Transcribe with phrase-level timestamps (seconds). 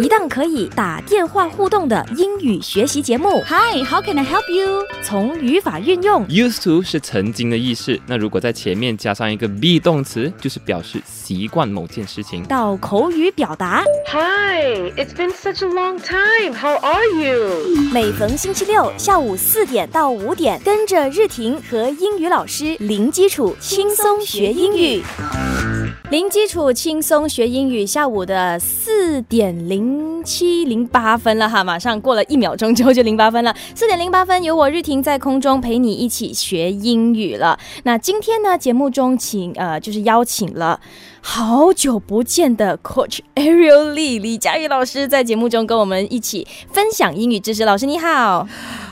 [0.00, 3.42] 一档可以打电话互动的英语学习节目。
[3.46, 4.86] Hi, how can I help you?
[5.02, 12.44] 从语法运用 Used to 是曾经的意思，那如果在前面加上一个 be 动词，就是表示习惯某件事情。
[12.44, 16.54] 到口语表达，Hi, it's been such a long time.
[16.54, 17.90] How are you?
[17.92, 25.02] 每逢星期六下午四点到五点，跟着日婷和英语老师零基础轻松学英语。
[26.10, 33.54] 零基础轻松学英语，下午的四点零七零八分了哈，马上过了一秒钟之后就零八分了。
[33.74, 37.58] 四点零八分，由我日婷在空中陪你一起学英语了。
[37.84, 40.80] 那今天呢，节目中请呃就是邀请了
[41.20, 47.64] 好久不见的 Coach Ariel Lee 李佳宇老师，在节目中跟我们一起分享英语知识。
[47.64, 48.48] 老师你好，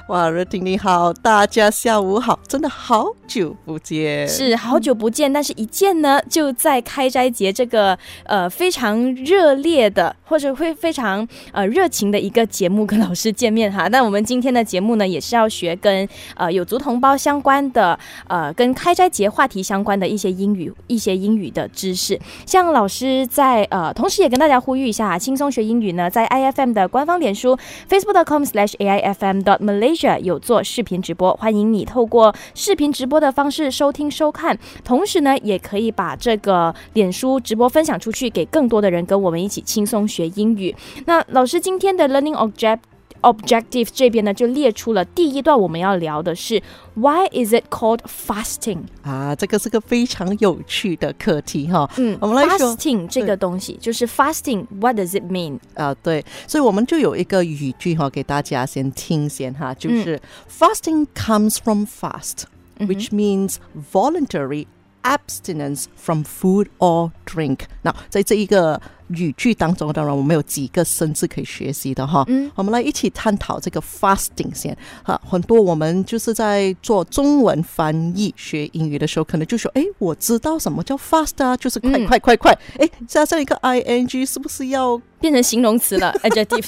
[0.08, 4.26] 哇，热婷你好，大家下午好，真的好久不见。
[4.28, 13.88] 是好久不见，但是一见呢，就在开斋节这个呃非常热烈的，或者会非常呃热情的一个节目跟老师见面哈。
[13.88, 17.98] 那我们今天的节目呢，也是要学跟呃有族同胞相关的，
[18.28, 22.16] 呃跟开斋节话题相关的一些英语一些英语的知识。
[22.46, 34.58] 像老师在呃，同时也跟大家呼吁一下，轻松学英语呢，在 IFM 的官方脸书 Facebook.com/slash a i f m dot Malay 有做视频直播，欢迎你透过视频直播的方式收听收看。
[34.84, 40.74] 同时呢，也可以把这个脸书直播分享出去，给更多的人跟我们一起轻松学英语。
[41.06, 42.78] 那老师今天的 Learning Object。
[43.21, 46.59] Objective 这边呢，就列出了第一段我们要聊的是
[46.95, 48.79] Why is it called fasting？
[49.03, 51.87] 啊，这个是个非常有趣的课题哈。
[51.97, 55.59] 嗯，我们来说 fasting 这个东西就是 fasting，What does it mean？
[55.75, 62.45] 啊，对，所以我们就有一个语句哈，给大家先听先哈，就是 fasting comes from fast,
[62.79, 63.57] which means
[63.93, 64.65] voluntary
[65.03, 67.59] abstinence from food or drink。
[67.83, 72.24] 那在这一个 语句当中，当然我们有几个生字可以学习的哈。
[72.28, 75.20] 嗯，我们来一起探讨这个 fasting 先哈。
[75.24, 85.00] 很多我们就是在做中文翻译学英语的时候，可能就说，哎，我知道什么叫 fast 啊，就是快嗯快快快，哎，加上一个 ing，是不是要？
[85.26, 86.66] 变成形容词了， adjective。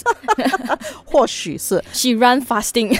[1.06, 2.98] 或许是，She run fasting。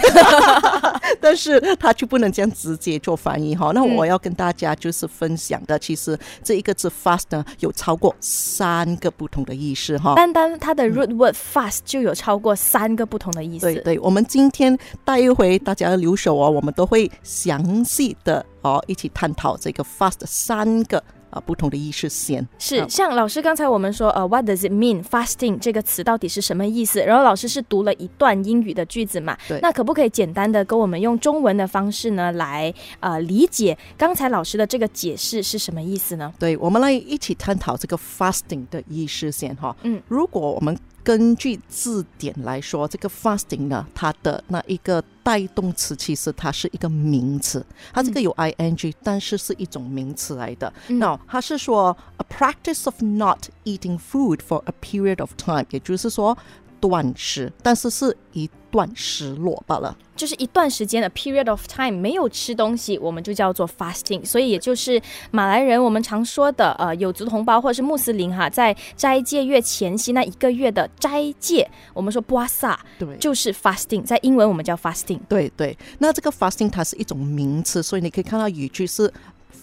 [1.19, 3.71] 但是他就不能这样直接做翻译哈。
[3.73, 10.15] 那嗯我要跟大家就是分享的，其实这一个字 fast 呢，有超过三个不同的意思哈。
[10.15, 13.65] 单单它的 root word fast 就有超过三个不同的意思。
[13.65, 22.47] 对对，我们今天待一回大家留守哦，我们都会详细的哦一起探讨这个 fast 三个啊不同的意识线。
[22.57, 27.01] 是，啊像老师刚才我们说，呃，What does it mean fasting 这个词到底是什么意思？
[27.01, 29.37] 然后老师是读了一段英语的句子嘛？
[29.47, 36.33] 对那可不可以简单的跟我们用中文的方式呢，来呃理解刚才老师的这个解释是什么意思呢？
[36.39, 39.75] 对，我们来一起探讨这个 fasting 的意识线哈。
[39.83, 40.77] 嗯，如果我们
[41.09, 50.71] 根据字典来说，这个 fasting 呢，它的那一个带动词其实它是一个名词，它这个有 ing，、但是是一种名词来的。
[50.87, 56.37] 嗯那它是说 a practice of not eating food for a period of time，也就是说
[56.79, 59.95] 断食，但是是一段失落罢了。
[60.15, 64.25] 就是一段时间的 period of time 没有吃东西，我们就叫做 fasting。
[64.25, 65.01] 所以也就是
[65.31, 75.19] 马来人我们常说的呃有族同胞或者是穆斯林哈，在斋戒月前夕那一个月的斋戒，我们说 puasa 对，就是 fasting，在英文我们叫 fasting。
[75.29, 79.11] 对对，那这个 fasting 它是一种名词，所以你可以看到语句是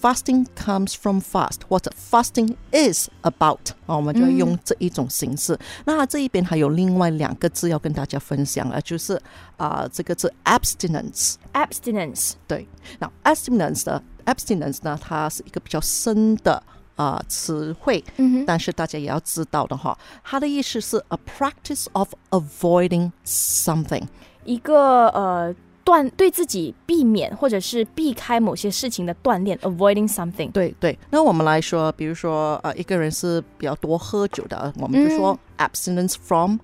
[0.05, 5.57] fasting comes from fast 或者 fasting is about 啊，我们就要用这一种形式。
[5.85, 9.21] 那这一边还有另外两个字要跟大家分享啊，就是
[9.57, 11.35] 啊、这个字 abstinence。
[11.53, 12.67] abstinence 对，
[12.99, 16.61] 那 abstinence 的 abstinence 呢，它是一个比较深的
[16.95, 24.03] 啊、词汇，嗯哼但是大家也要知道的哈，它的意思是 a practice of avoiding something。
[24.43, 25.53] 一个呃
[25.86, 30.50] 锻对自己避免或者是避开某些事情的锻炼，avoiding something。
[30.50, 36.58] 对对，那我们来说，比如说呃，一个人是比较多喝酒的，我们就说 abstinence from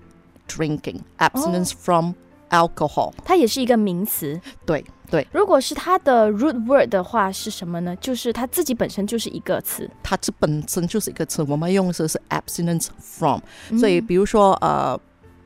[0.49, 2.11] drinking，abstinence from
[2.49, 3.13] alcohol。
[3.23, 4.37] 它也是一个名词。
[4.65, 7.95] 对对，如果是它的 root word 的话是什么呢？
[8.01, 9.89] 就是它自己本身就是一个词。
[10.03, 13.39] 它这本身就是一个词，我们用的是 abstinence from。
[13.79, 14.99] 所以比如说呃，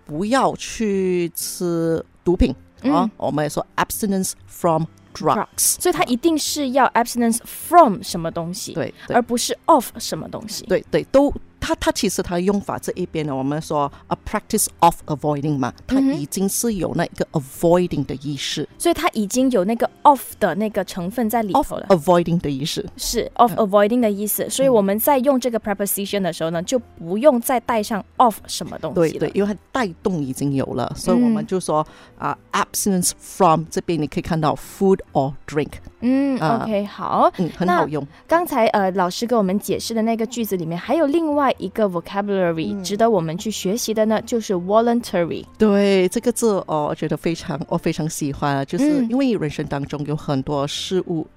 [0.04, 5.78] 不要去吃毒品啊，嗯我们也说 abstinence from drugs。
[5.80, 10.66] 所以它一定是要 abstinence from 什么东西，对对而不是 of 什么东西。
[10.66, 21.86] 对对，都它它其实它的用法这一边呢，我们说 a practice of avoiding 嘛，它已经是有那个 avoiding 的意识、所以它已经有那个 of 的那个成分在里头了。
[21.90, 22.86] avoiding 的意识。
[22.96, 28.96] 是 of avoiding 的意思，所以我们在用这个 preposition 的时候呢，就不用再带上 of 什么东西。
[28.96, 31.86] 对对，因为它带动已经有了，所以我们就说
[32.18, 35.72] 啊、abstinence from 这边你可以看到 food or drink，
[36.02, 37.32] 嗯啊，OK，好。
[37.38, 38.06] 嗯，很好用。
[38.28, 45.46] 刚才呃，老师给我们解释的那个句子里面，还有另外一个 vocabulary、值得我们去学习的呢，就是 voluntary。
[45.58, 51.28] 对这个字哦，我觉得非常我非常喜欢啊，就是嗯因为人生当中有很多事物。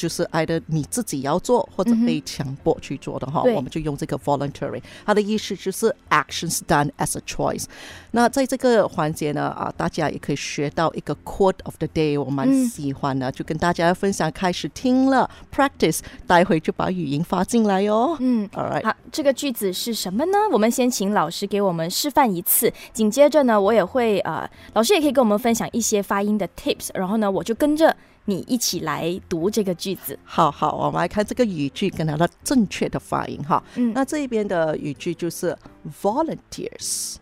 [0.00, 7.66] 就是 either 你自己要做或者被强迫去做的哈，对我们就用这个 voluntary，它的意思就是 actions done as a choice。
[8.12, 14.30] 那在这个环节呢，啊，大家也可以学到一个 quote of the day，我蛮嗯喜欢的，就跟大家分享。
[14.32, 18.16] 开始听了 practice，待会就把语音发进来哟。
[18.20, 18.48] 嗯。
[18.50, 20.38] All right，好，这个句子是什么呢？
[20.52, 27.94] 我们先请老师给我们示范一次，紧接着呢，我也会呃，老师也可以跟我们分享一些发音的 tips，然后呢，我就跟着
[28.25, 30.17] 你一起来读这个句子。
[30.23, 33.63] 好好，我们来看这个语句跟它的正确的发音哈。
[33.75, 35.55] 嗯那这一边的语句就是
[36.01, 37.15] volunteers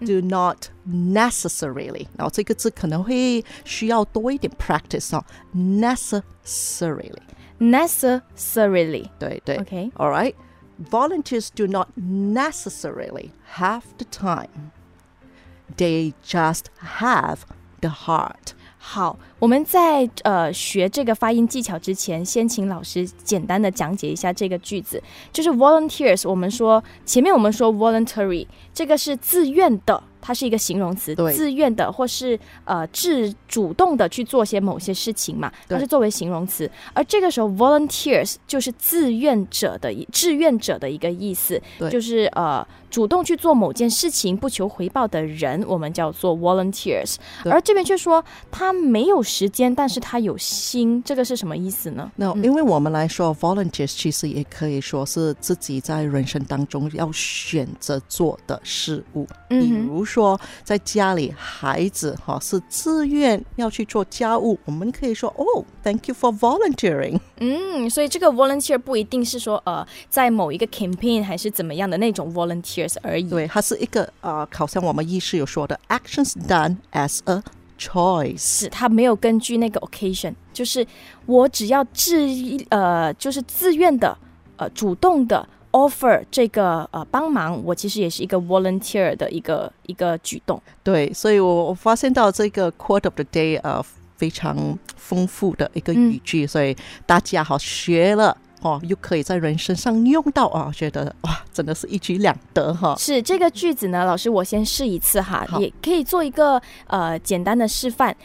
[0.00, 7.22] do not necessarily，、然后这个字可能会需要多一点 practice 哦，necessarily，
[7.58, 9.08] necessarily。
[9.18, 10.34] 对对 OK， All right.
[10.90, 14.72] Volunteers do not necessarily have the time.
[15.76, 17.44] They just have
[17.80, 18.54] the heart.
[18.89, 25.03] 好，我们在呃学这个发音技巧之前，先请老师简单的讲解一下这个句子。
[25.33, 36.71] 就是 volunteers，我们说前面我们说 voluntary，这个是自愿的，它是一个形容词，对自愿的或是呃自主动的去做些某些事情嘛，它是作为形容词。
[36.93, 41.61] 而这个时候 volunteers 就是志愿者的一志愿者的一个意思，
[41.91, 47.15] 就是呃主动去做某件事情不求回报的人，我们叫做 volunteers。
[47.45, 52.11] 而这边却说他没有时间，但是他有心，这个是什么意思呢？
[52.15, 59.25] 那因为我们来说，volunteers 其实也可以说是自己在人生当中要选择做的事物。
[59.47, 67.19] 比嗯比如说，在家里，孩子哈是自愿要去做家务，我们可以说哦，Thank you for volunteering。
[67.39, 72.33] 嗯，所以这个 volunteer 不一定是说呃在某一个 campaign 还是怎么样的那种
[72.77, 73.29] volunteers 而已。
[73.29, 77.41] 对，它是一个啊、呃，好像我们医师有说的，actions done as a
[77.79, 78.37] choice。
[78.37, 80.85] 是他没有根据那个 occasion，就是
[81.25, 82.17] 我只要自
[82.69, 84.17] 呃就是自愿的
[84.57, 90.61] 呃主动的 offer 这个呃帮忙，我其实也是一个 volunteer 的一个一个举动。
[90.83, 93.83] 对，所以我我发现到这个 quote of the day 呃
[94.17, 96.75] 非常丰富的一个嗯语句，所以
[97.05, 98.35] 大家好学了。
[98.61, 102.95] 哦，又可以在人身上用到啊，觉得哇，真的是一举两得哈。
[102.97, 108.15] 是这个句子呢，老师我先试一次哈，也可以做一个呃简单的示范，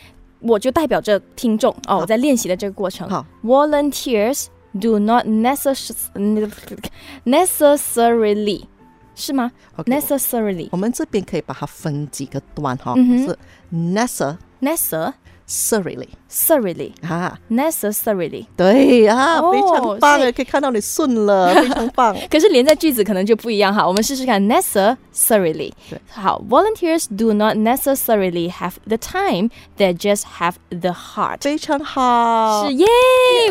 [0.41, 3.09] 我就代表着听众哦，我在练习的这个过程。
[3.09, 3.27] 好。
[3.45, 4.47] Volunteers
[4.81, 5.91] do not necess
[7.25, 8.65] necessarily
[9.15, 13.29] 是吗？OK，？necessarily 我们这边可以把它分几个段哈，嗯哼。
[13.29, 13.39] 是
[15.52, 22.16] necessarily necessarily 啊， necessarily，对啊，哦非常棒所以啊，可以看到你顺了，非常棒。
[22.30, 23.88] 可是连在句子可能就不一样哈。
[23.88, 26.00] 我们试试看 necessarily 对。
[26.10, 31.38] 好，volunteers do not necessarily have the time; they just have the heart.
[31.40, 32.86] 非常好，是耶！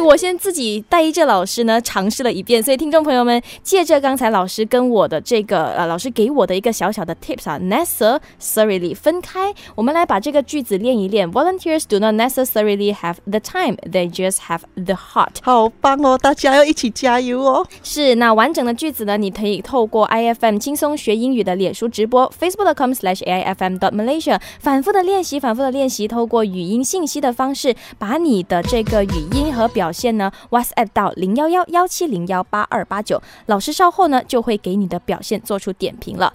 [0.05, 11.31] 我先自己带着老师呢尝试了一遍，所以听众朋友们，借着刚才老师跟我的这个呃，老师给我的一个小小的 tips 啊，necessarily 分开，我们来把这个句子练一练。
[11.33, 15.36] Volunteers Do not necessarily have the time; they just have the heart.
[15.42, 16.18] 好棒哦！
[16.18, 17.68] 大家要一起加油哦。
[17.84, 36.32] 是，那完整的句子呢，你可以透过 IFM 轻松学英语的脸书直播 facebook.com/aifm.malaysia 反复的练习，反复的练习，透过语音信息的方式，把你的这个语音和表现呢 WhatsApp 到零幺幺幺七零幺八二八九，老师稍后呢就会给你的表现做出点评了。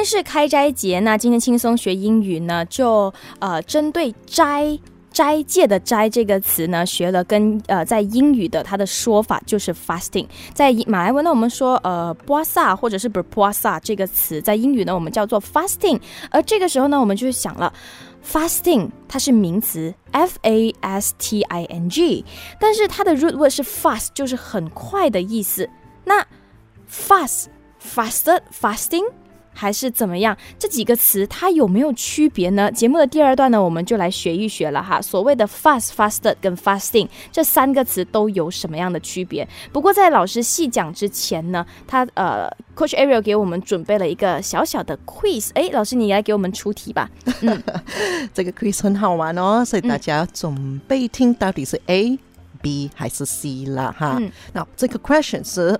[0.00, 4.78] 天是开斋节，那今天轻松学英语呢，就呃针对斋。
[5.12, 17.72] 斋戒的斋这个词呢，学了跟呃在英语的它的说法就是 fasting，在马来文呢我们说呃 puasa 或者是 berpuasa 这个词，在英语呢我们叫做 fasting，而这个时候呢我们就想了。
[18.24, 22.24] fasting 它是名词，f a s t i n g，
[22.60, 25.68] 但是它的 root word 是 fast，就是很快的意思。
[26.04, 26.24] 那
[26.88, 27.46] fast、
[27.82, 29.04] fasted、fasting
[29.60, 30.34] 还是怎么样？
[30.58, 32.72] 这几个词它有没有区别呢？
[32.72, 35.02] 节目的第二段呢，我们就来学一学了哈。
[35.02, 39.46] 所谓的 fast、fasted 跟 fasting 这三个词都有什么样的区别？
[39.70, 45.50] 不过在老师细讲之前呢，他呃，Coach Ariel 给我们准备了一个小小的 quiz。
[45.52, 47.10] 哎，老师你来给我们出题吧。
[48.32, 52.18] 这个 quiz 很好玩哦，所以大家准备听到底是 A、
[52.62, 54.16] B 还是 C 了哈。
[54.18, 55.78] 嗯那这个 question 是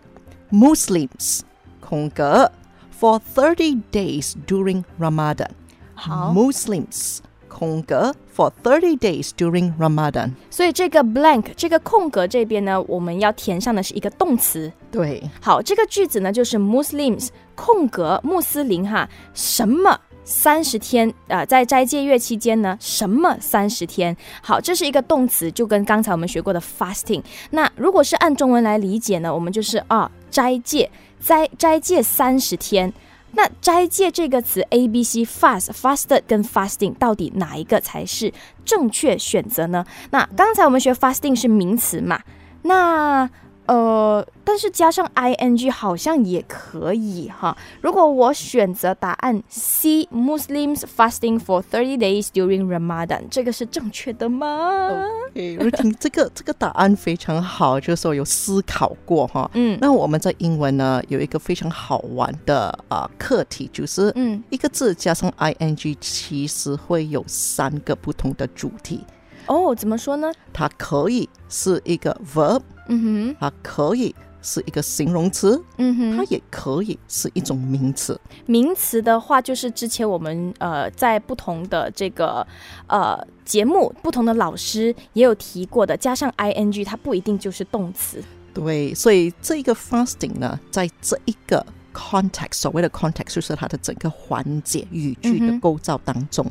[0.50, 1.40] Muslims
[1.80, 2.50] 空格
[3.00, 5.48] for thirty days during Ramadan。
[5.94, 10.32] 好，Muslims 空格 for thirty days during Ramadan。
[10.50, 14.70] 所以这个 blank 这个空格这边呢，我们要填上的是一个动词。
[14.90, 24.16] 对，好，这个句子呢就是 Muslims 空格穆斯林哈什么三十天呃，在斋戒月期间呢，什么三十天？
[24.42, 27.22] 好，这是一个动词，就跟刚才我们学过的 fasting。
[27.50, 30.88] 那如果是按中文来理解呢，我们就是啊斋戒
[31.20, 32.92] 斋斋戒三十天。
[33.32, 38.32] 那斋戒这个词 A、B、C、fast、fasted 跟 fasting 到底哪一个才是
[38.64, 39.86] 正确选择呢？
[40.10, 42.20] 那刚才我们学 fasting 是名词嘛？
[42.62, 43.30] 那
[43.70, 47.56] 呃，但是加上 ing 好像也可以哈。
[47.80, 55.04] 如果我选择答案 C，Muslims fasting for thirty days during Ramadan，这个是正确的吗？
[55.34, 59.48] 诶，如婷，这个这个答案非常好，就是说有思考过哈。
[59.54, 69.04] 嗯那我们在英文呢有一个非常好玩的啊、课题，就是嗯，一个字加上 ing，其实会有三个不同的主题。
[69.46, 70.32] 哦，怎么说呢？
[70.52, 72.60] 它可以是一个 verb，
[72.90, 76.16] 嗯哼它可以是一个形容词，嗯哼。
[76.16, 78.20] 它也可以是一种名词。
[78.46, 82.46] 名词的话，就是之前我们呃在不同的这个
[82.86, 88.22] 呃节目，不同的老师也有提过的，加上 ing，它不一定就是动词。
[88.52, 96.46] 对，所以这个 fasting 呢，在这一个 context，所谓的 context 就是它的整个环节语句的构造当中、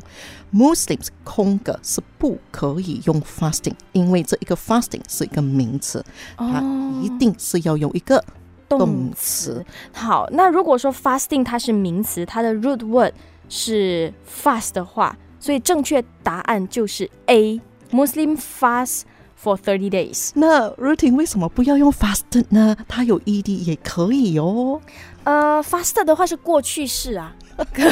[0.50, 6.04] m u s l i m s 空格是不可以用 fasting，因为这一个 fasting 是一个名词，
[6.36, 6.62] 它
[7.02, 8.24] 一定是要用一个
[8.68, 9.64] 动词。
[9.92, 13.14] 好，那如果说 fasting 它是名词，它的 root word
[13.48, 17.60] 是 fast 的话，所以正确答案就是 A。
[17.92, 19.00] Muslim fast
[19.42, 20.30] for thirty days。
[20.34, 22.76] 那 routine 为什么不要用 fasted 呢？
[22.88, 24.80] 它有 ed 也可以哦。
[25.24, 27.34] 呃，fast 的话是过去式啊，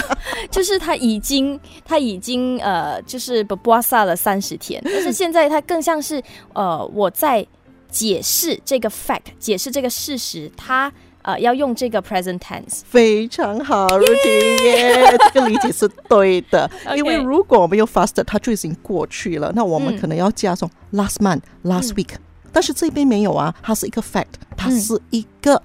[0.51, 6.23] 就是他已经他已经呃，就是不 s a 了三十天，但是现在它更像是
[6.55, 7.47] 呃，我在
[7.91, 10.91] 解释这个 fact，解释这个事实，它
[11.29, 12.81] 呃要用这个 present tense。
[12.89, 16.71] 非常好，routine 耶，这个理解是对的。
[16.97, 22.15] 因为如果我们用 faster，它就已经过去了，那我们嗯可能要加上 last month、last week，、
[22.51, 25.63] 但是这边没有啊，它是一个 fact，它嗯是一个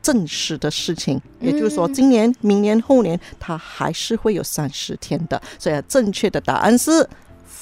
[0.00, 5.42] 证实的事情，也就是说，嗯今年、明年、后年，它还是会有三十天的。
[5.58, 7.04] 所以正确的答案是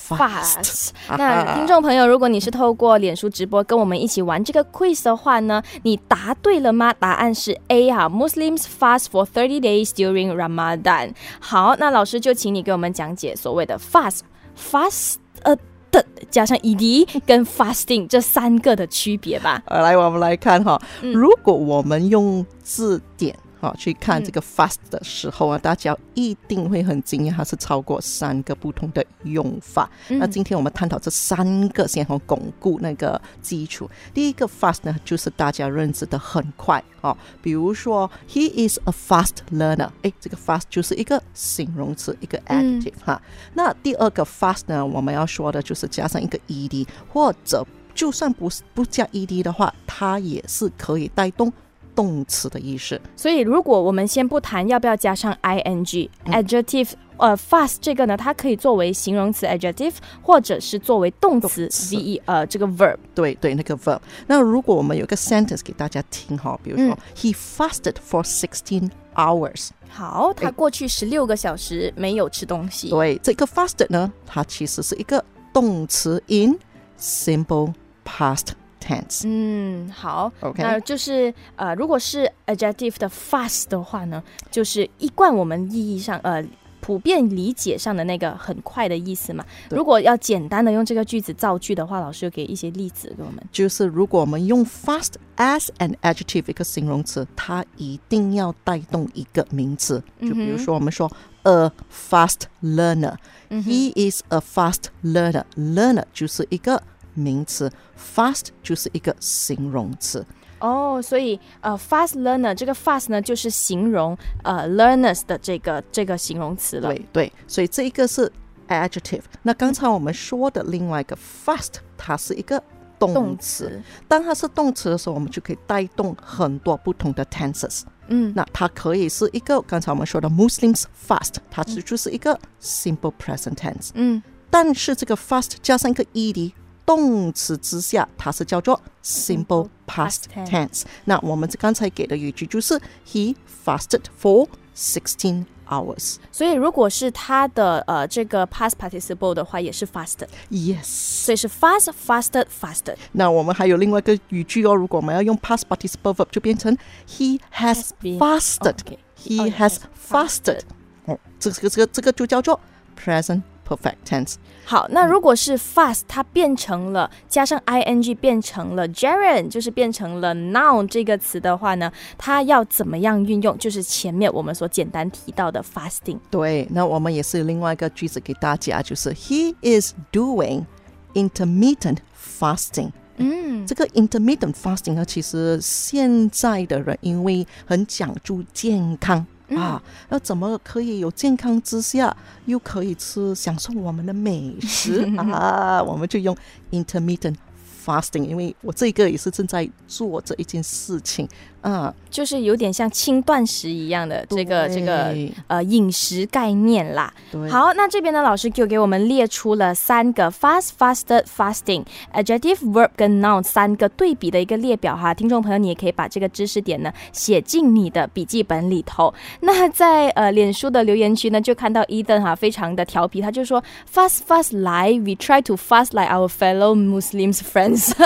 [0.09, 0.91] fast。
[1.17, 6.93] 那听众朋友，如果你是透过脸书直播跟我们一起玩这个 quiz 的话呢，你答对了吗？
[6.95, 11.13] 答案是 A 哈，Muslims fast for thirty days during Ramadan。
[11.41, 14.21] 好，那老师就请你给我们讲解所谓的 fast
[14.59, 15.57] fast 呃
[15.91, 19.63] 的加上 ed 跟 fasting 这三个的区别吧。
[19.67, 29.91] 呃，来，我们来看哈，嗯如果我们用字典哈去看嗯这个 fast 的时候啊，大家一定会很惊讶，它是超过三个不同的用法。
[30.09, 33.89] 那嗯今天我们探讨这三个，先和巩固那个基础。
[34.13, 43.23] 第一个 fast 呢，就是大家认知的很快哦，比如说 he is a fast learner，哎，这个 fast 就是一个形容词，一个嗯 adjective、哈。
[43.55, 51.53] 那第二个 fast 呢，我们要说的就是加上一个 ed，或者就算不是不加 ed 的话，它也是可以带动
[51.97, 53.01] 动词的意思。
[53.17, 62.99] 所以，如果我们先不谈要不要加上 ing、adjective，呃，fast 这个呢，它可以作为形容词 adjective，或者是作为动词 ve，呃，这个 verb。
[63.15, 63.99] 对对，那个 verb。
[64.27, 69.71] 那如果我们有一个 sentence 给大家听哈，比如说、嗯 he fasted for sixteen hours。
[69.89, 72.91] 好，他哎过去十六个小时没有吃东西。
[72.91, 75.25] 对，这个 fasted 呢，它其实是一个
[75.55, 76.59] 动词 in
[77.01, 77.73] simple
[78.05, 78.49] past
[78.87, 79.23] tense。
[79.25, 86.45] 嗯，好 OK 那就是呃，如果是 adjective 的 fast 的话呢，就是一贯我们意义上呃。
[86.79, 89.45] 普遍理解上的那个很快的意思嘛。
[89.71, 93.43] 如果要简单的用这个句子造句的话，老师有给一些例子给我们。
[93.51, 100.01] 就是如果我们用 fast as an adjective 一个形容词，它一定要带动一个名词。
[100.21, 101.11] 就比如说我们说
[101.43, 103.17] a fast learner.
[103.51, 105.43] He is a fast learner.
[105.57, 106.81] Learner 就是一个
[107.17, 107.69] 名词
[107.99, 110.25] ，fast 就是一个形容词。
[110.59, 116.89] 哦，所以呃，fast learner 这个 fast 呢，就是形容呃 learners 的这个这个形容词了。
[116.89, 118.33] 对对，所以这一个是
[118.69, 119.23] adjective。
[119.43, 122.63] 那刚才我们说的另外一个 fast，它是一个
[122.99, 123.83] 动动词。
[124.09, 127.83] 当它是动词的时候，我们就可以带动很多不同的 tenses。
[128.09, 133.91] 嗯，那它可以是一个刚才我们说的 Muslims fast，它就就是一个 simple present tense。
[133.93, 136.53] 嗯，但是这个 fast 加上一个 ed
[136.87, 140.85] 动词之下，它是叫做 simple past tense。
[141.05, 146.17] 那我们刚才给的语句就是 He fasted for sixteen hours。
[146.31, 150.85] 所以如果是它的呃这个 past participle 的话，也是 fasted Yes。
[150.85, 152.95] 所以是 fast fasted fasted。
[153.13, 156.77] 那我们还有另外一个语句哦，如果我们要用 past participle verb，就变成
[157.09, 158.77] He has fasted。
[159.19, 159.79] He Oh, has has
[160.09, 160.61] fasted。
[161.07, 162.61] 哦，这个这个这个就叫做
[162.97, 164.36] present perfect tense。
[164.64, 173.58] 好，那如果是 fast，它变成了加上 ing 变成了 gerund，就是变成了 noun 这个词的话呢，它要怎么样运用？
[173.58, 176.20] 就是前面我们所简单提到的 fasting。
[176.30, 180.66] 对，那我们也是有另外一个句子给大家，就是 He is doing
[181.14, 181.98] intermittent
[182.40, 182.92] fasting。
[183.18, 189.26] 嗯，这个 intermittent fasting 呢，其实现在的人因为很讲究健康。
[189.55, 192.15] 啊，那怎么可以有健康之下，
[192.47, 195.83] 又可以吃享受我们的美食 啊？
[195.83, 196.37] 我们就用
[196.73, 197.37] intermittent
[197.85, 201.29] fasting，因为我这个也是正在做这一件事情
[201.71, 201.95] 啊。
[202.09, 205.15] 就是有点像轻断食一样的这个这个
[205.49, 207.13] 呃饮食概念啦。
[207.31, 215.13] 对好，那这边呢，老师就给我们列出了三个 fast、fasted、fasting、adjective、verb 跟 noun 三个对比的一个列表哈。
[215.13, 219.13] 听众朋友，你也可以把这个知识点呢写进你的笔记本里头。
[219.41, 227.93] 那在呃脸书的留言区呢，就看到 Eden 哈非常的调皮，他就说 fast fast 来，we try to fast like our fellow Muslims friends。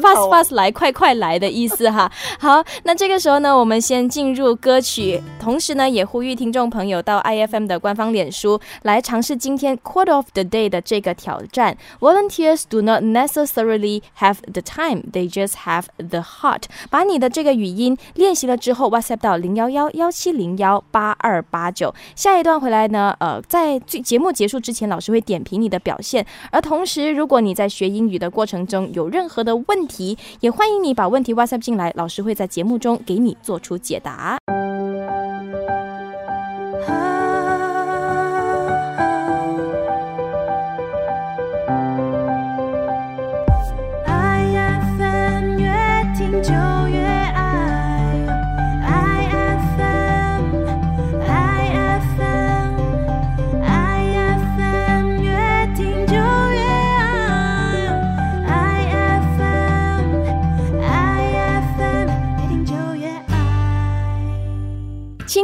[0.00, 2.10] fast fast 来，快快来的意思哈。
[2.38, 11.76] 好，那这个时候呢，我们先进入歌曲，同时呢，也呼吁听众朋友到 IFM 的官方脸书来尝试今天 quarter of the Day 的这个挑战。
[12.00, 16.62] Volunteers do not necessarily have the time, they just have the heart。
[16.90, 21.94] 把你的这个语音练习了之后，WhatsApp 到零幺幺幺七零幺八二八九。
[22.14, 26.24] 下一段回来呢，呃，在最节目结束之前，老师会点评你的表现。
[26.50, 34.36] 而同时，如果你在学英语的过程中有任何的问题，也欢迎你把问题 WhatsApp 进来，老师会在节目中给你做出解答。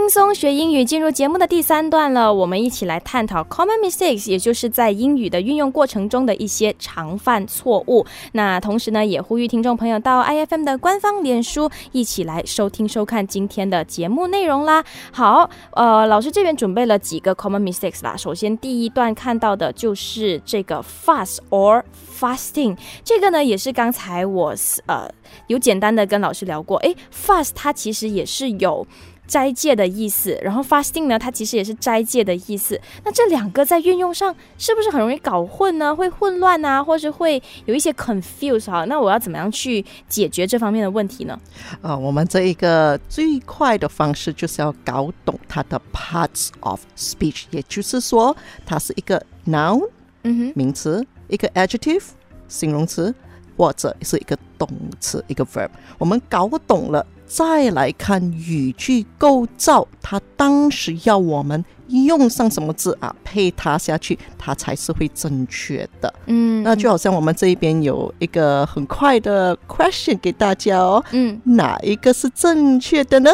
[0.09, 8.07] 轻松学英语进入节目的第三段了，我们一起来探讨 common mistakes，也就是在英语的运用过程中的一些常犯错误。
[8.33, 14.83] 那同时呢，也呼吁听众朋友到 IFM 的官方脸书一起来收听收看今天的节目内容啦。
[15.13, 18.17] 好，呃，老师这边准备了几个 common mistakes 啦。
[18.17, 21.83] 首先第一段看到的就是这个 fast or
[22.19, 24.55] fasting，这个呢也是刚才我
[24.87, 25.07] 呃
[25.49, 28.87] 有简单的跟老师聊过，诶 f a s t 它其实也是有。
[29.29, 32.81] 斋戒的意思，然后 fasting 呢，它其实也是斋戒的意思。
[33.05, 35.95] 那这两个在运用上是不是很容易搞混呢？
[35.95, 38.85] 会混乱啊，或是会有一些 confuse 哈？
[38.87, 41.39] 那我要怎么样去解决这方面的问题呢？
[41.83, 49.87] 啊，我们这一个最快的方式就是要搞懂它的 parts of speech，也就是说，它是一个 noun
[50.23, 52.05] 嗯哼，名词，一个 adjective
[52.49, 53.15] 形容词，
[53.57, 54.67] 或者是一个动
[54.99, 55.69] 词一个 verb。
[55.99, 66.13] 我们搞懂了，再来看语句构造，它当时要我们用上什么字啊，配它下去，它才是会正确的。
[66.25, 71.05] 嗯，那就好像我们这一边有一个很快的 question 给大家哦。
[71.13, 73.31] 嗯哪一个是正确的呢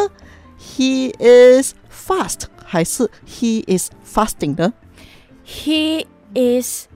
[0.59, 4.73] ？He is fast 还是 He is fasting 呢
[5.47, 6.87] ？，He is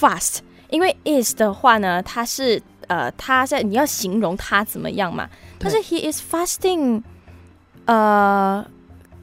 [0.00, 0.38] fast，
[0.70, 5.28] 因为 is 的话呢，它是呃，它在你要形容它怎么样嘛？
[5.64, 7.02] 但是 he is fasting，
[7.86, 8.64] 呃，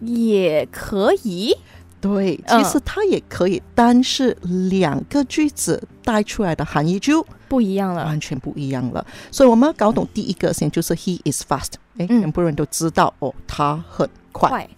[0.01, 1.55] 也可以。
[2.01, 9.05] 对，嗯其实它也可以，但是两个句子带出来的含义就不一样了，完全不一样了。
[9.29, 11.73] 所以我们要搞懂第一个先，就是 He is fast。
[11.99, 14.49] 哎，嗯全部人都知道哦，他很快。
[14.49, 14.69] 快，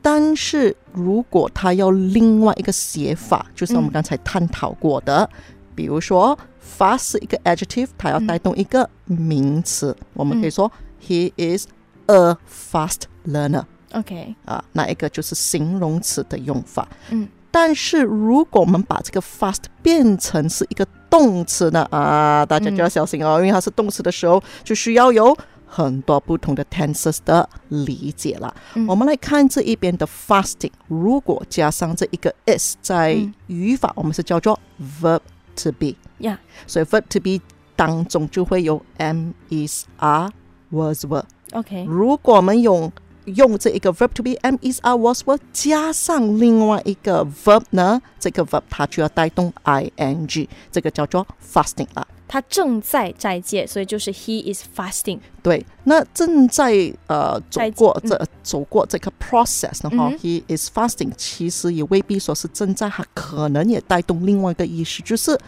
[0.00, 5.28] 但是如果他要另外一个写法，就是我们刚才探讨过的，
[5.74, 6.38] 比如说
[6.78, 11.66] fast 是一个 adjective，它要带动一个名词，我们可以说 he is
[12.06, 13.64] a fast learner。
[13.92, 16.86] OK，啊，那一个就是形容词的用法。
[17.10, 25.34] 嗯，但是如果我们把这个 fast 变成是一个动词呢，啊，大家就要小心哦，因为它是动词的时候，就需要有
[25.66, 28.54] 很多不同的 tenses 的理解了。
[28.74, 28.86] 嗯。
[28.86, 34.60] 我们来看这一边的 fasting，如果加上这一个 is，在嗯语法我们是叫做
[35.00, 35.20] verb
[35.56, 37.40] to be，呀、所以 verb to be
[37.74, 40.30] 当中就会有 am is are
[40.70, 41.24] was were。
[41.52, 42.90] o k 如果我们用
[43.24, 51.88] 用这一个 verb to be am is are was were 加上另外一个 verb 呢，这个 verb 它就要带动 ing，这个叫做 fasting
[51.94, 52.06] 啦。
[52.30, 55.18] 他正在斋戒，所以就是 he is fasting。
[55.42, 65.38] 对，那正在呃走过这、走过这个 process 的话、嗯 h e is fasting，其实也未必说是正在，他可能也带动另外一个意思，就是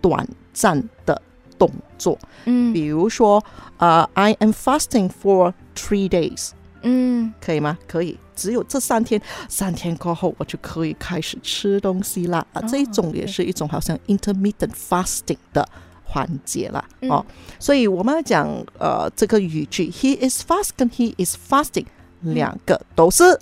[0.00, 1.20] 短暂的
[1.60, 2.18] 动作。
[2.46, 3.44] 嗯比如说，
[3.76, 6.50] 呃，I am fasting for three days。
[6.82, 7.76] 嗯可以吗？
[7.86, 9.20] 可以，只有这三天，
[9.50, 12.44] 三天过后我就可以开始吃东西啦。
[12.54, 15.68] 啊，这一种也是一种好像 intermittent fasting 的
[16.04, 16.82] 环节啦。
[17.02, 17.26] 嗯哦，
[17.58, 21.84] 所以我们要讲呃这个语句，he is fast 跟 he is fasting
[22.22, 23.38] 两个都是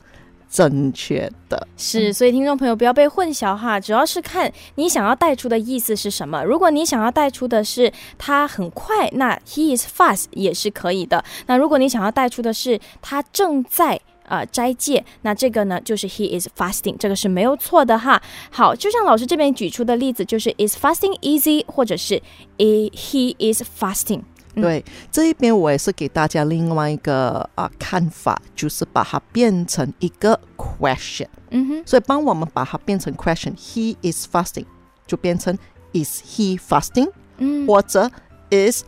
[0.51, 1.67] 正确的。
[1.77, 6.43] 是，所以听众朋友不要被混淆哈，主要是看你想要带出的意思是什么。
[6.43, 11.25] 如果你想要带出的是他很快，那 he is fast 也是可以的。
[11.47, 14.01] 那如果你想要带出的是他正在。
[14.31, 18.21] 呃，斋戒，那这个呢，就是 he is fasting，这个是没有错的哈。
[18.51, 22.23] 好，就像老师这边举出的例子，就是 is fasting easy，或者是
[22.59, 24.21] e he is fasting。
[24.59, 31.29] 嗯对，这一边我也是给大家另外一个啊、看法，就是把它变成一个 question。
[31.51, 34.67] 嗯哼，所以帮我们把它变成 question，he is fasting
[35.07, 35.57] 就变成
[35.93, 38.11] is he fasting，、嗯或者
[38.51, 38.85] is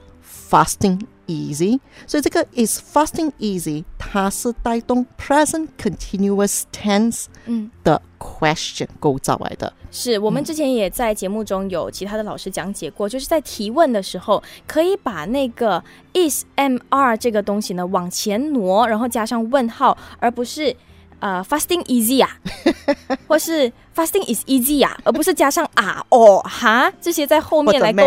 [0.50, 1.00] fasting
[1.30, 1.78] easy。
[2.06, 7.70] 所以这个 is fasting easy，它是带动 present continuous tense 嗯。
[7.82, 9.72] 的 question 构造来的。
[9.90, 20.76] 是我们之前也在节目中有其他的老师讲解过，就是在提问的时候，可以把那个 is m r 这个东西呢往前挪，然后加上问号，而不是
[21.18, 22.38] 呃 fasting easy 啊，
[23.26, 28.02] 或是 fasting is easy 啊，而不是加上啊哦哈这些在后面来勾？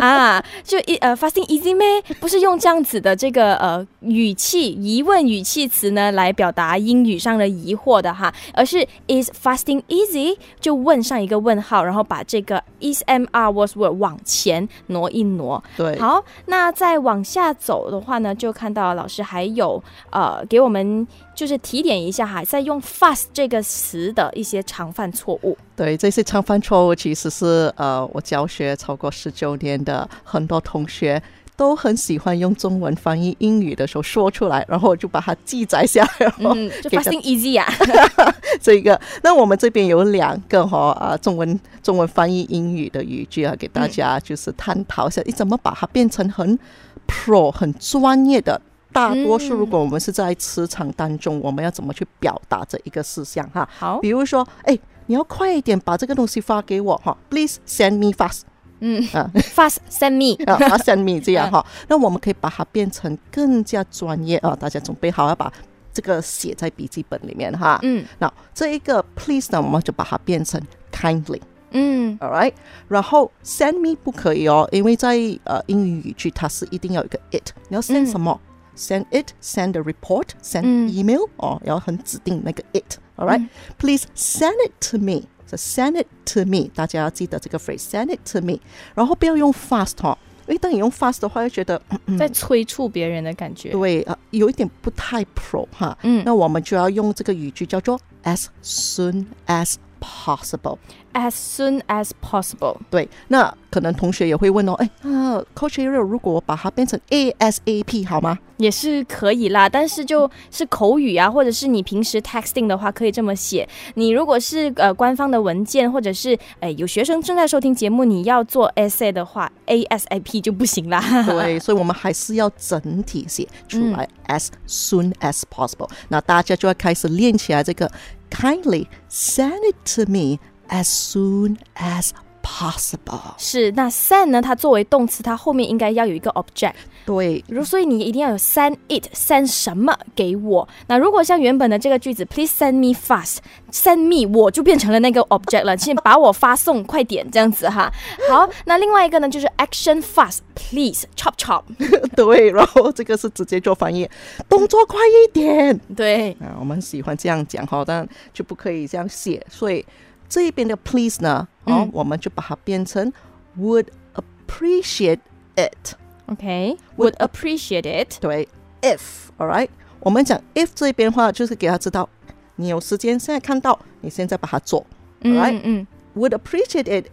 [0.00, 1.86] 啊，就一呃 fasting easy 咩？
[2.20, 15.62] 不是用这样子的这个呃语气疑问语气词呢来表达英语上的疑惑的哈，而是 is fasting easy 就问上一个问号，然后把这个 is m r was were 往前挪一挪。
[15.76, 25.56] 对，好，那再往下走的话呢，就看到老师还有呃给我们就是提点一下哈，在用 fast 这个词的一些常犯错误。
[25.76, 31.22] 对，这些常犯错误其实是呃，我教学超过十九年的很多同学
[31.56, 36.10] 都很喜欢用中文翻译英语的时候说出来，然后我就把它记载下来。
[36.18, 37.66] 然后嗯，就发现 easy 啊。
[38.60, 46.58] 这个，那我们这边有两个哈啊中文中文翻译英语的语句啊，给大家就是探讨一下，你怎么把它变成很
[47.06, 48.60] pro 很专业的。
[48.90, 53.68] 大多数，嗯如果我们是在职场当中，我们要怎么去表达这一个事项哈？
[53.78, 54.76] 好，比如说，哎，
[55.08, 58.42] 你要快一点把这个东西发给我哈，Please send me fast
[58.80, 60.36] 嗯啊，fast send me。
[60.44, 61.64] 啊啊，send me 这样哈。
[61.88, 65.52] 那我们可以把它变成更加专业啊，大家准备好要把
[65.92, 67.80] 这个写在笔记本里面哈。
[67.82, 70.60] 嗯那这一个 please 呢，我们就把它变成
[70.92, 71.40] kindly。
[71.70, 72.52] 嗯 All right，
[72.86, 78.40] 然后 send me 不可以哦，因为在呃英语语句它是一定要有一个 it，你要 send 嗯什么、
[78.77, 86.01] e n d it，send a report，send 嗯 email，、哦，要很指定那个 it。All right，、嗯 please send it to me。So send
[86.01, 88.59] it to me，大家要记得这个 phrase，send it to me。
[88.95, 90.17] 然后不要用 fast 哈、哦，
[90.47, 93.69] 因为当你用 fast 的话，就觉得嗯在催促别人的感觉。
[93.71, 95.95] 对啊、呃有一点不太 pro 哈。
[96.01, 100.77] 嗯那我们就要用这个语句叫做 as soon as possible。
[101.12, 102.76] ，as soon as possible。
[102.90, 108.38] 对，那可能同学也会问哦，哎那，Coach Ariel，如果我把它变成 ASAP 好吗？
[108.56, 113.68] 也是可以啦，但是就是口语啊，或者是你平时 texting 的话，可以这么写。
[113.94, 121.00] 你如果是呃官方的文件，或者是哎有学生正在收听节目，你要做 essay 的话，ASAP 就不行啦。
[121.24, 125.88] 对，所以我们还是要整体写出来、as soon as possible。
[126.08, 127.88] 那大家就要开始练起来这个
[128.30, 132.10] kindly send it to me as soon as
[132.42, 133.34] possible。
[133.36, 134.40] 是，那 send 呢？
[134.40, 136.72] 它作为动词，它后面应该要有一个 object，
[137.04, 140.66] 对，如所以你一定要有 send it，send 什么给我？
[140.86, 147.92] 那如果像原本的这个句子，please send me fast，send me 我就变成了那个 object 了，请把我发送，快点这样子哈。
[148.30, 151.64] 好，那另外一个呢就是 action fast，please chop chop，
[152.16, 154.08] 对，然后这个是直接做翻译，
[154.48, 155.78] 动作快一点。
[155.94, 159.44] 对，啊，我们喜欢这样讲哈，但就不可以这样写。
[159.50, 159.84] 所以
[160.29, 163.11] 这一边的 please 呢，哦，嗯我们就把它变成
[163.59, 165.19] would appreciate
[165.55, 165.95] it。
[166.27, 168.19] OK，would appreciate it。
[168.19, 168.47] 对，
[168.81, 169.69] if，all right，
[169.99, 172.07] 我们讲 if 这边的话，就是给他知道
[172.55, 174.85] 你有时间，现在看到，你现在把它做。
[175.21, 177.09] 嗯 Alright 嗯 Would appreciate it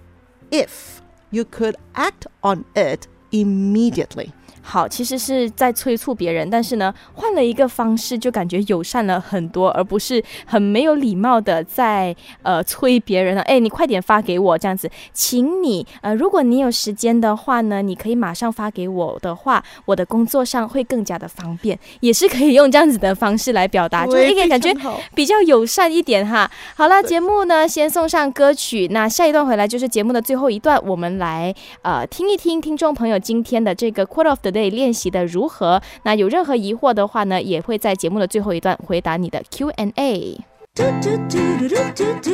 [0.50, 3.06] if you could act on it
[3.43, 4.29] immediately。
[4.67, 13.43] 好，其实是在催促别人，但是呢，换了一个方式，就感觉友善了很多，而不是很没有礼貌的在呃催别人了。
[13.43, 24.75] 哎，你快点发给我这样子，请你呃，如果你有时间的话呢，你可以马上发给我的话，我的工作上会更加的方便，也是可以用这样子的方式来表达， 就是一个感觉
[25.13, 26.49] 比较友善一点哈。
[26.75, 35.81] 好了，节目呢先送上歌曲，那下一段回来就是节目的最后一段，我们来呃听一听听众朋友今天的这个 Quote of the Day 练习的如何。
[36.03, 40.37] 那有任何疑惑的话呢，也会在节目的最后一段回答你的 Q&A。
[40.75, 42.29] 嘟嘟嘟嘟嘟嘟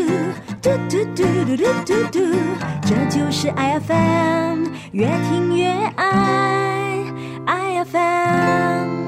[0.61, 2.19] 嘟嘟嘟嘟嘟嘟嘟嘟，
[2.81, 7.05] 这就是 I F M，越听越爱
[7.45, 9.00] I F M。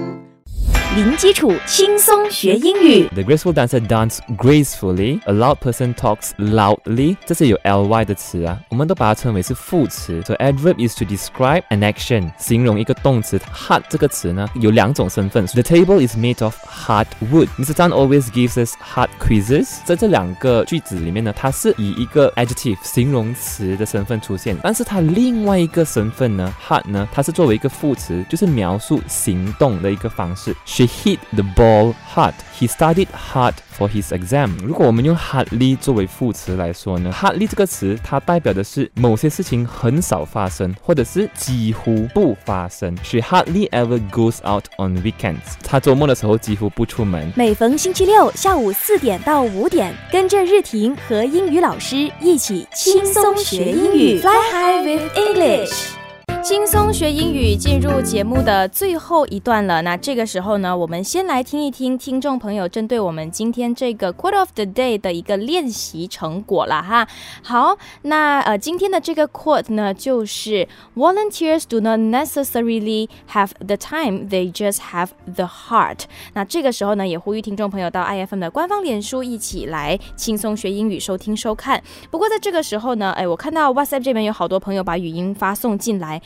[0.96, 3.08] 零基础轻松学英语。
[3.16, 5.20] The graceful dancer dance gracefully.
[5.26, 7.18] A loud person talks loudly.
[7.26, 10.22] 这些有 ly 的词啊，我们都把它称为是副词。
[10.24, 13.40] So adverb is to describe an action，形容一个动词。
[13.40, 15.48] Hard 这个词呢有两种身份。
[15.48, 17.48] The table is made of hard wood.
[17.58, 17.74] Mr.
[17.74, 19.78] Tan always gives us hard quizzes.
[19.86, 30.56] 在这两个句子里面呢，它是以一个 adjective 形容词的身份出现，但是它另外一个身份呢，hard 呢，它是作为一个副词，就是描述行动的一个方式。
[30.84, 32.34] He hit the ball hard.
[32.60, 34.58] He studied hard for his exam.
[34.62, 42.94] 如果我们用 hardly 作为副词来说呢，hardly 这个词它代表的是某些事情很少发生，或者是几乎不发生。
[43.02, 45.54] She hardly ever goes out on weekends.
[45.64, 47.32] 她周末的时候几乎不出门。
[47.34, 56.03] 每逢星期六下午四点到五点，跟着日婷和英语老师一起轻松学英语，Fly high with English。
[56.44, 59.82] 轻松学英语进入节目的最后一段了。
[59.82, 67.08] 那这个时候呢，我们先来听一听听众朋友针对我们今天这个 Quote of the Day 的一个练习成果了哈。
[67.42, 76.00] 好，那呃今天的这个 quote 呢，就是 Volunteers do not necessarily have the time, they just have the heart。
[76.34, 81.82] 那这个时候呢，也呼吁听众朋友到 IFM 的官方脸书一起来轻松学英语，收听收看。
[82.12, 86.22] 不过在这个时候呢，哎，我看到 WhatsApp 这边有好多朋友把语音发送进来。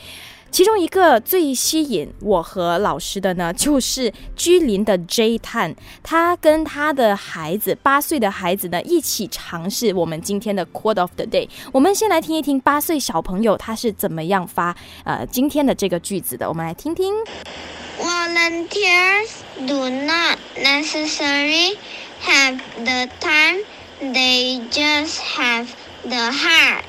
[0.50, 11.46] 其中一个最吸引我和老师的呢，就是居林的 J 探，他跟他的孩子八岁的孩子呢一起尝试我们今天的 Quote of the Day。
[11.70, 17.12] 我们先来听一听八岁小朋友他是怎么样发呃今天的这个句子的，我们来听听。
[18.00, 19.28] Volunteers
[19.66, 21.76] do not necessarily
[22.22, 23.58] have the time,
[24.00, 25.66] they just have
[26.04, 26.84] the heart.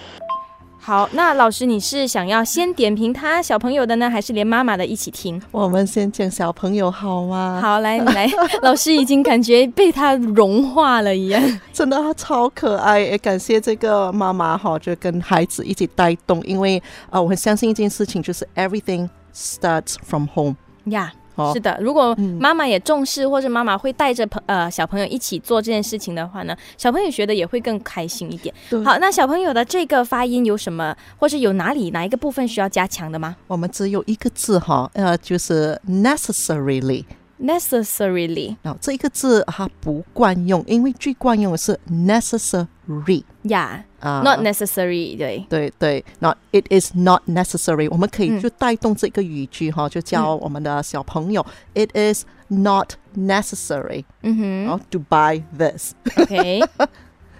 [0.81, 5.39] 好，那老师你是想要先点评他小朋友的呢，还是连妈妈的一起听？
[5.51, 8.27] 我们先讲小朋友好吗？，好，来你来，
[8.63, 11.41] 老师已经感觉被他融化了一样。
[11.71, 20.55] 真的他超可爱，也感谢这个妈妈哈，就跟孩子一起带动，因为啊、呃我很相信一件事情，就是 everything starts from home。
[20.85, 28.53] 呀、哦是的，如果嗯妈妈也重视，或者妈妈会带着朋呃小朋友一起做这件事情的话呢，小朋友学的也会更开心一点。
[28.69, 37.05] 对好，那小朋友的这个发音有什么，或是有哪里哪一个部分需要加强的吗我们只有一个字哈，呃，就是 necessarily。
[37.40, 45.44] ？Necessarily 然后这一个字它不惯用，因为最惯用的是 necessary 呀、啊 n o t necessary，对。
[45.48, 55.92] 对对，那 it is not necessary，我们可以嗯就带动这个语句哈，就教我们的小朋友、i t is not necessary，嗯哼然后 to buy this。
[56.16, 56.60] ，OK。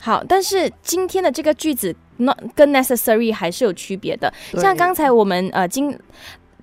[0.01, 4.33] 好，但是今天的这个句子 not 跟 necessary 还是有区别的。
[4.51, 5.97] 对像刚才我们呃今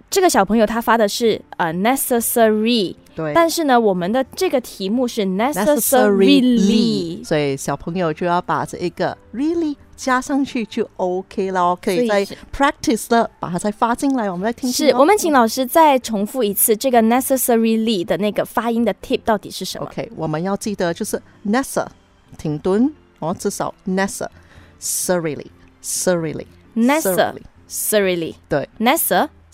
[0.09, 7.24] 这个小朋友他发的是呃 necessary， 对，但是呢，我们的这个题目是 necessarily，necessarily。
[7.24, 14.70] 所以小朋友就要把这一个 really 加上去就 OK 了，可以再 practice 了，把它再发进来，我们来听。
[14.70, 21.86] 是我们请老师再重复一次这个 necessarily 的那个发音的 tip 到底是什么？OK，我们要记得就是 nessa
[22.36, 25.46] 停顿哦，至少 nessa，serily
[25.82, 27.40] serily necessarily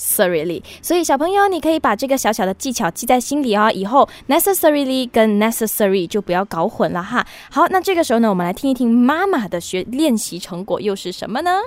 [0.02, 7.24] necessarily，所以小朋友，你可以把这个小小的技巧记在心里哦，以后 necessarily 跟 necessary 就不要搞混了哈。
[7.50, 11.60] 好，那这个时候呢，我们来听一听妈妈的学练习成果又是什么呢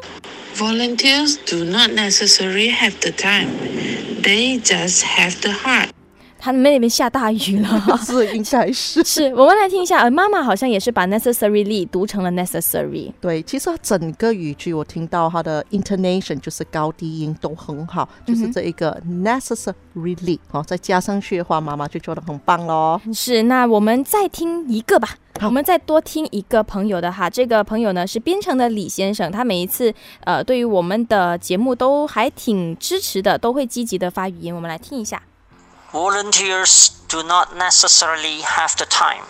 [0.55, 3.49] ？Volunteers do not necessarily have the time.
[4.21, 5.89] They just have the heart.
[6.45, 7.81] 他们那边下大雨了。
[8.05, 13.11] 是应该是 是我们来听一下，呃，妈妈好像也是把 necessarily 读成了 necessary。
[13.19, 13.41] 对。
[13.41, 23.01] 其实整个语句我听到它的 intonation 就是高低音都很好，就是这一个 necessarily 哦，再加上去的话，妈妈就做的很棒喽。
[23.11, 25.17] 是，那我们再听一个吧。
[25.39, 34.55] 好我们再多听一个朋友的哈，这个朋友呢是编程的李先生，他每一次呃对于我们的节目都还挺支持的，都会积极的发语音。
[34.55, 35.21] 我们来听一下。
[35.95, 39.23] Volunteers do not necessarily have the time,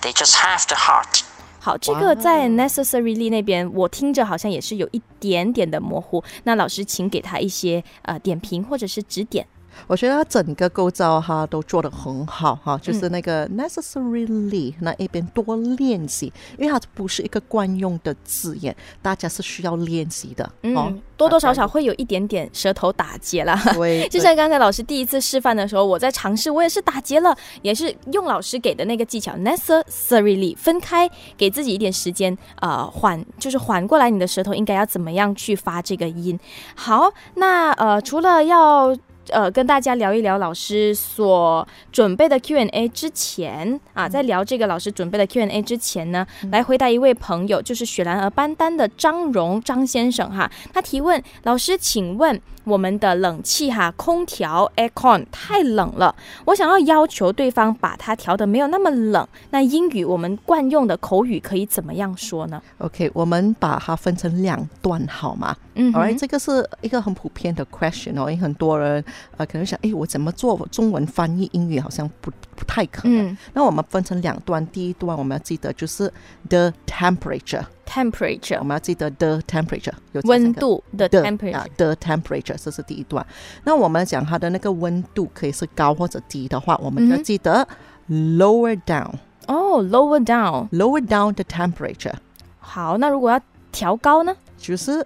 [0.00, 1.20] they just have the heart.
[1.60, 6.24] 好，这个在 necessarily 那边，我听着好像也是有一点点的模糊。
[6.44, 9.46] 那老师，请给他一些呃点评或者是指点。
[9.86, 21.02] 我觉得它整个构造哈都做得很好哈，就是那个 necessarily 那一边多练习，因为它不是一个惯用的字眼，大家是需要练习的哦嗯，。
[21.16, 23.60] 多多少少会有一点点舌头打结啦。
[23.74, 36.38] 对， 就像刚才老师第一次示范的时候，我在尝试，我也是打结了，也是用老师给的那个技巧 necessarily 分开，给自己一点时间，呃，缓就是缓过来，你的舌头应该要怎么样去发这个音。
[36.76, 38.96] 好，那呃，除了要
[39.32, 65.56] 呃跟大家聊一聊老师所准备的 Q&A 之前啊，在聊这个老师准备的 Q&A 之前呢，来回答一位朋友，就是雪兰莪班丹的张荣张先生哈，他提问老师，请问我们的冷气哈，空调 aircon 太冷了，我想要要求对方把它调的没有那么冷，那英语我们惯用的口语可以怎么样说呢？OK，我们把它分成两段好吗？
[65.74, 69.02] 嗯哼 Alright，这个是一个很普遍的 question 哦，因为很多人
[69.36, 73.28] 呃可能想，诶，我怎么做中文翻译英语好像不不太可能。
[73.28, 76.12] 嗯那我们分成两段，第一段我们要记得就是
[76.48, 83.25] the temperature，我，temperature 们要记得 the temperature 有这温三个度的 the temperature 啊 the temperature，这是第一段。
[83.63, 87.67] 那我们讲它的那个温度可以是高或者低的话，我们就要嗯哼记得
[88.09, 90.67] lower down，lower 哦，lower down。
[91.07, 92.13] down the temperature，
[92.59, 93.39] 好，那如果要
[93.71, 95.05] 调高呢就是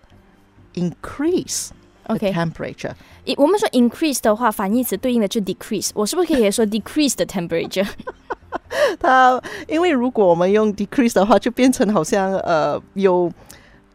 [0.76, 1.70] increase
[2.06, 2.92] the ？OK， temperature。
[3.26, 5.92] 一我们说 increase 的话，反义词对应的就 decrease。
[5.94, 7.88] 我是不是可以也说 decrease the temperature？
[9.01, 13.31] 它因为如果我们用 decrease 的话，就变成好像呃有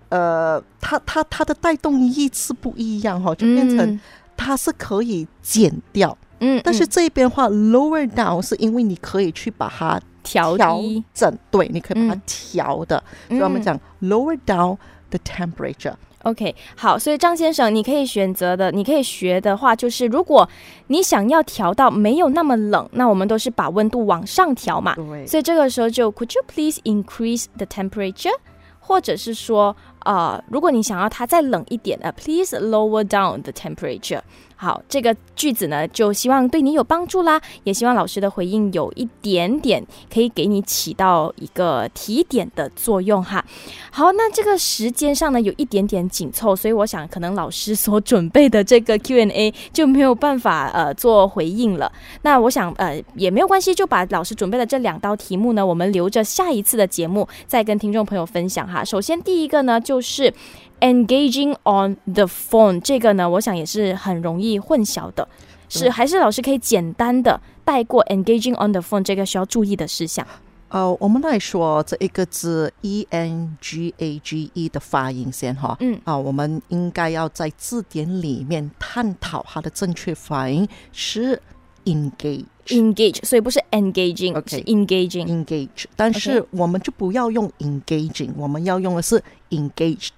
[0.09, 3.99] 呃，它它它的带动意是不一样哈、就变成嗯。
[4.35, 6.87] 它是可以减掉，嗯，但是嗯。
[6.91, 10.79] 这边的话 lower down 是因为你可以去把它调调，
[11.13, 12.21] 整，对，你可以把它嗯。
[12.25, 14.77] 调的，所以我们嗯讲 lower down
[15.09, 15.95] the temperature。
[16.27, 20.47] OK，好，所以张先生，你可以选择的，你可以学的话，就是如果
[20.87, 24.93] 你想要调到没有那么冷，那我们都是把温度往上调嘛。
[24.95, 28.33] 对，所以这个时候就 Could you please increase the temperature？
[28.79, 34.21] 或者是说，呃，如果你想要它再冷一点呃 p l e a s e lower down the temperature。
[34.59, 43.45] 好，这个句子呢，就希望对你有帮助啦，也希望老师的回应有一点点可以给你起到一个提点的作用哈。
[43.91, 51.91] 好，那这个时间上呢有一点点紧凑，所以我想可能老师所准备的这个 Q&A 就没有办法呃做回应了。
[52.23, 58.83] 那我想呃也没有关系，就把老师准备的这两道题目呢，我们留着下一次的节目再跟听众朋友分享哈。
[58.83, 60.33] 首先第一个呢就是
[60.81, 65.25] engaging on the phone，这个呢我想也是很容易混淆的，
[65.69, 70.27] 是还是老师可以简单的带过 engaging on the phone 这个需要注意的事项。
[70.69, 75.77] 呃，我们来说这一个字 e n g a g e 的发音先哈。
[75.79, 81.41] 嗯啊，我们应该要在字典里面探讨它的正确发音是
[81.85, 82.43] engage。
[82.67, 85.25] engage，所以不是 engaging，、OK 是 engaging。
[85.25, 90.11] engage，但是我们就不要用 engaging，我们要用的是 engaged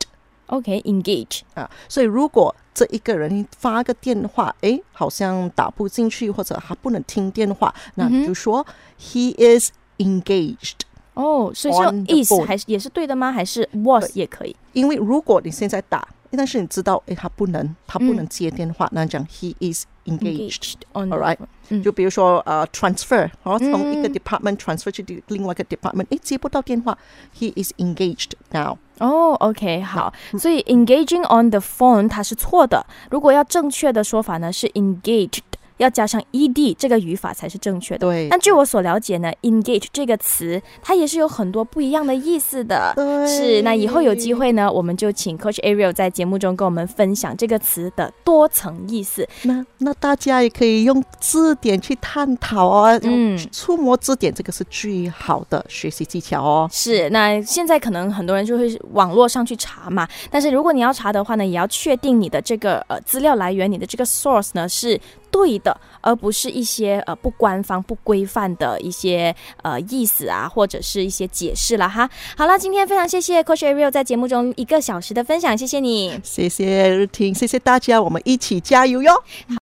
[0.47, 1.69] OK，engage、啊。
[1.87, 8.65] 所以如果这一个人发个电话，诶，好像打不进去或者他不能听电话，那你就说、
[8.99, 10.81] he is engaged。
[11.13, 13.31] 哦，所以是用 On the is 还是也是对的吗？
[13.31, 14.55] 还是 was 也可以？
[14.73, 20.73] 因为如果你现在打，但是你知道，哎，他不能，他不嗯能接电话，那讲 he is engaged。
[20.93, 21.37] on All right
[21.69, 26.97] 嗯就比如说呃，transfer，哦，从一个嗯 department transfer 去另外一个 department，诶，接不到电话
[27.37, 28.77] ，he is engaged now。
[28.99, 32.85] 哦，OK，好，所以 engaging on the phone 它是错的。
[33.11, 35.39] 如果要正确的说法呢，是 engaged
[35.79, 37.99] 要加上 ed 这个语法才是正确的。
[37.99, 42.93] 对但据我所了解呢，engage 这个词它也是有很多不一样的意思的。
[42.95, 49.27] 对是，那以后有机会呢，我们就请 Coach Ariel 在节目中跟我们分享这个词的多层意思。
[49.43, 56.69] 那那大家也可以用字典去探讨哦，嗯嗯，触摸字典这个是最好的学习技巧哦。
[56.71, 64.99] 是，那现在可能很多人就会网络上去查嘛，但是如果你要查的话呢，也要确定你的这个呃资料来源，你的这个 source 呢是
[65.31, 72.09] 对的，而不是一些呃不官方、不规范的一些呃意思啊，或者是一些解释了哈。
[72.37, 76.19] 好了，今天非常谢谢 Coach Ariel 在节目中一个小时的分享，谢谢你。
[76.23, 79.13] 谢谢日听，谢谢大家，我们一起加油哟。